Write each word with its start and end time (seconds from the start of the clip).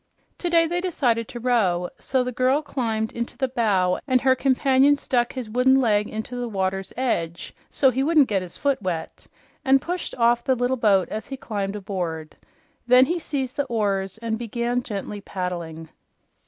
Today 0.39 0.65
they 0.65 0.81
decided 0.81 1.27
to 1.27 1.39
row, 1.39 1.87
so 1.99 2.23
the 2.23 2.31
girl 2.31 2.63
climbed 2.63 3.11
into 3.11 3.37
the 3.37 3.47
bow 3.49 3.99
and 4.07 4.19
her 4.21 4.35
companion 4.35 4.95
stuck 4.95 5.33
his 5.33 5.47
wooden 5.47 5.79
leg 5.79 6.09
into 6.09 6.35
the 6.35 6.47
water's 6.49 6.91
edge 6.97 7.53
"so 7.69 7.91
he 7.91 8.01
wouldn't 8.01 8.27
get 8.27 8.41
his 8.41 8.57
foot 8.57 8.81
wet" 8.81 9.27
and 9.63 9.79
pushed 9.79 10.15
off 10.15 10.43
the 10.43 10.55
little 10.55 10.75
boat 10.75 11.07
as 11.09 11.27
he 11.27 11.37
climbed 11.37 11.75
aboard. 11.75 12.35
Then 12.87 13.05
he 13.05 13.19
seized 13.19 13.57
the 13.57 13.65
oars 13.65 14.17
and 14.23 14.39
began 14.39 14.81
gently 14.81 15.21
paddling. 15.21 15.89